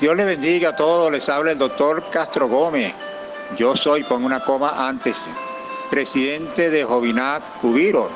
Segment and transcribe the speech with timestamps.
[0.00, 2.94] Dios le bendiga a todos, les habla el doctor Castro Gómez.
[3.58, 5.14] Yo soy, pongo una coma antes,
[5.90, 8.08] presidente de Jovinat Cubiro.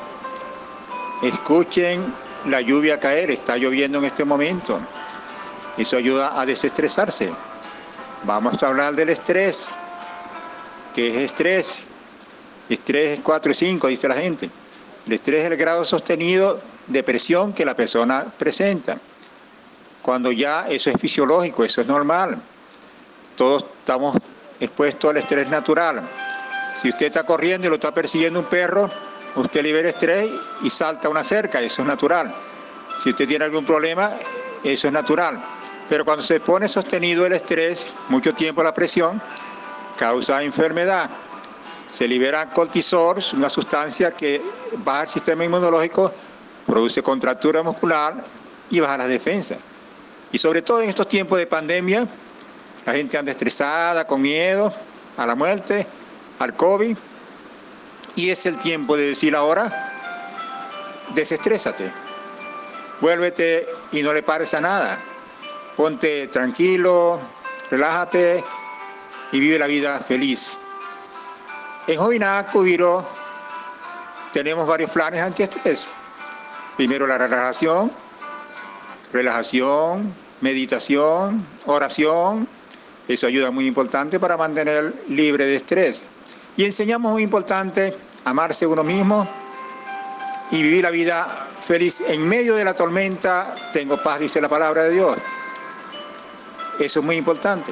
[1.21, 2.03] Escuchen
[2.47, 4.79] la lluvia caer, está lloviendo en este momento.
[5.77, 7.29] Eso ayuda a desestresarse.
[8.23, 9.67] Vamos a hablar del estrés.
[10.95, 11.83] ¿Qué es estrés?
[12.67, 14.49] Estrés es 4 y 5, dice la gente.
[15.05, 18.97] El estrés es el grado sostenido de presión que la persona presenta
[20.05, 22.37] cuando ya eso es fisiológico, eso es normal.
[23.35, 24.15] Todos estamos
[24.59, 25.99] expuestos al estrés natural.
[26.79, 28.87] Si usted está corriendo y lo está persiguiendo un perro,
[29.35, 30.29] usted libera estrés
[30.61, 32.31] y salta una cerca, eso es natural.
[33.01, 34.11] Si usted tiene algún problema,
[34.63, 35.43] eso es natural.
[35.89, 39.19] Pero cuando se pone sostenido el estrés, mucho tiempo la presión,
[39.97, 41.09] causa enfermedad.
[41.89, 44.39] Se libera cortisol, una sustancia que
[44.83, 46.13] baja el sistema inmunológico,
[46.63, 48.23] produce contractura muscular
[48.69, 49.55] y baja la defensa.
[50.31, 52.07] Y sobre todo en estos tiempos de pandemia,
[52.85, 54.73] la gente anda estresada, con miedo
[55.17, 55.87] a la muerte,
[56.39, 56.97] al COVID.
[58.15, 59.91] Y es el tiempo de decir ahora,
[61.13, 61.91] desestrésate.
[63.01, 65.01] Vuélvete y no le pares a nada.
[65.75, 67.19] Ponte tranquilo,
[67.69, 68.43] relájate
[69.31, 70.57] y vive la vida feliz.
[71.87, 73.05] En Jovinaco, Viro,
[74.31, 75.89] tenemos varios planes antiestrés.
[76.77, 77.91] Primero la relajación,
[79.11, 82.47] relajación, meditación, oración,
[83.07, 86.03] eso ayuda muy importante para mantener libre de estrés.
[86.57, 89.27] Y enseñamos muy importante amarse uno mismo
[90.51, 92.01] y vivir la vida feliz.
[92.07, 95.17] En medio de la tormenta tengo paz, dice la palabra de Dios.
[96.79, 97.71] Eso es muy importante.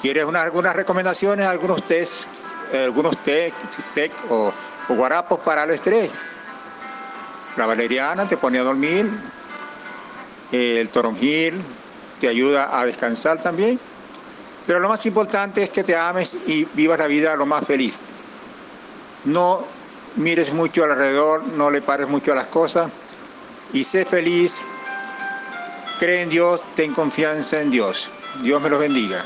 [0.00, 2.26] ¿Quieres algunas recomendaciones, algunos test,
[2.74, 3.54] algunos test,
[4.28, 4.52] o,
[4.88, 6.10] o guarapos para el estrés?
[7.56, 9.10] La valeriana te pone a dormir,
[10.52, 11.54] el toronjil
[12.20, 13.78] te ayuda a descansar también.
[14.66, 17.94] Pero lo más importante es que te ames y vivas la vida lo más feliz.
[19.24, 19.64] No
[20.16, 22.90] mires mucho alrededor, no le pares mucho a las cosas
[23.72, 24.62] y sé feliz.
[25.98, 28.08] Cree en Dios, ten confianza en Dios.
[28.42, 29.24] Dios me los bendiga.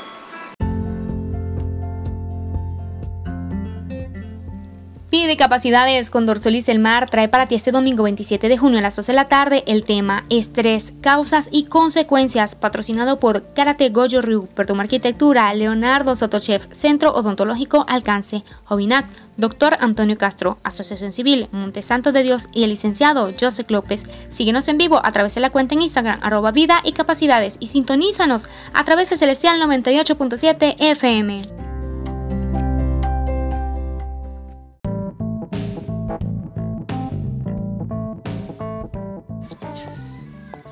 [5.09, 8.83] Pide Capacidades con Dorsolis del Mar trae para ti este domingo 27 de junio a
[8.83, 14.21] las 12 de la tarde el tema Estrés, causas y consecuencias, patrocinado por Karate Gojo
[14.21, 22.11] Ryu, Pertum Arquitectura, Leonardo Sotochev, Centro Odontológico Alcance, Jovinac, Doctor Antonio Castro, Asociación Civil, Montesanto
[22.11, 24.03] de Dios y el licenciado Joseph López.
[24.29, 27.65] Síguenos en vivo a través de la cuenta en Instagram, arroba vida y capacidades y
[27.65, 31.68] sintonízanos a través de Celestial 98.7 FM.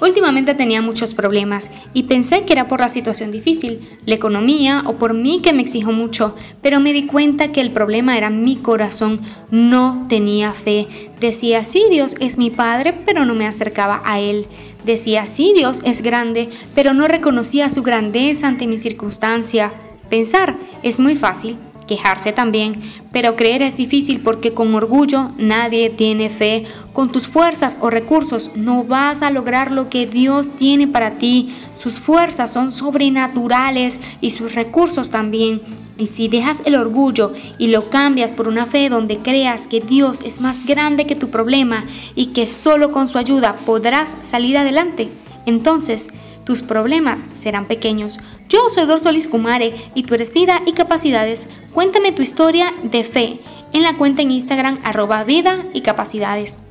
[0.08, 4.94] Últimamente tenía muchos problemas y pensé que era por la situación difícil, la economía o
[4.94, 8.56] por mí que me exijo mucho, pero me di cuenta que el problema era mi
[8.56, 9.20] corazón,
[9.52, 10.88] no tenía fe.
[11.20, 14.48] Decía, sí, Dios es mi Padre, pero no me acercaba a Él.
[14.86, 19.74] Decía, sí, Dios es grande, pero no reconocía su grandeza ante mi circunstancia.
[20.10, 21.58] Pensar es muy fácil,
[21.88, 22.82] quejarse también,
[23.12, 26.66] pero creer es difícil porque con orgullo nadie tiene fe.
[26.94, 31.56] Con tus fuerzas o recursos no vas a lograr lo que Dios tiene para ti.
[31.76, 35.62] Sus fuerzas son sobrenaturales y sus recursos también.
[35.98, 40.20] Y si dejas el orgullo y lo cambias por una fe donde creas que Dios
[40.24, 45.10] es más grande que tu problema y que solo con su ayuda podrás salir adelante,
[45.48, 46.10] entonces
[46.48, 48.20] tus problemas serán pequeños.
[48.48, 51.46] Yo soy Dorsolis Kumare y tú eres vida y capacidades.
[51.74, 53.42] Cuéntame tu historia de fe
[53.74, 56.62] en la cuenta en Instagram arroba vida y capacidades.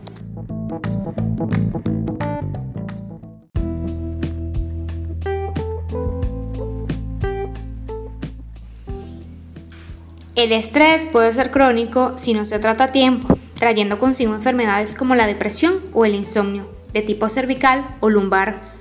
[10.37, 15.15] El estrés puede ser crónico si no se trata a tiempo, trayendo consigo enfermedades como
[15.15, 18.76] la depresión o el insomnio, de tipo cervical o lumbar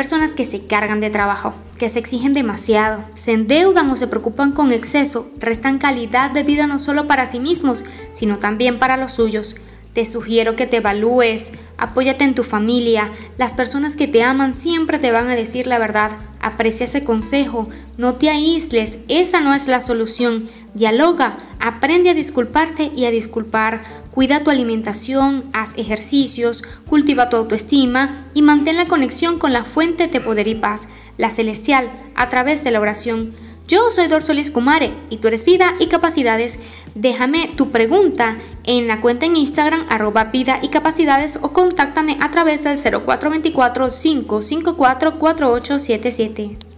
[0.00, 4.52] Personas que se cargan de trabajo, que se exigen demasiado, se endeudan o se preocupan
[4.52, 9.12] con exceso, restan calidad de vida no solo para sí mismos, sino también para los
[9.12, 9.56] suyos.
[9.92, 14.98] Te sugiero que te evalúes, apóyate en tu familia, las personas que te aman siempre
[14.98, 17.68] te van a decir la verdad, aprecia ese consejo,
[17.98, 23.82] no te aísles, esa no es la solución, dialoga, aprende a disculparte y a disculpar,
[24.10, 30.08] Cuida tu alimentación, haz ejercicios, cultiva tu autoestima y mantén la conexión con la fuente
[30.08, 33.34] de poder y paz, la celestial, a través de la oración.
[33.68, 36.58] Yo soy Dorsolis Kumare y tú eres Vida y Capacidades.
[36.96, 42.32] Déjame tu pregunta en la cuenta en Instagram arroba vida y capacidades o contáctame a
[42.32, 46.69] través del 0424 554 4877.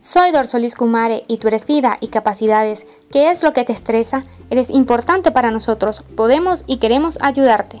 [0.00, 2.86] Soy Dorsolis Kumare y tú eres vida y capacidades.
[3.12, 4.24] ¿Qué es lo que te estresa?
[4.48, 6.02] Eres importante para nosotros.
[6.16, 7.76] Podemos y queremos ayudarte.